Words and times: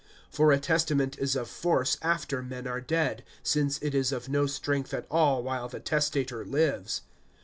(17)For 0.33 0.51
a 0.51 0.59
testament 0.59 1.15
is 1.19 1.35
of 1.35 1.47
force 1.47 1.95
after 2.01 2.41
men 2.41 2.65
are 2.65 2.81
dead; 2.81 3.23
since 3.43 3.77
it 3.83 3.93
is 3.93 4.11
of 4.11 4.29
no 4.29 4.47
strength 4.47 4.95
at 4.95 5.05
all 5.11 5.43
while 5.43 5.69
the 5.69 5.79
testator 5.79 6.43
lives. 6.43 7.03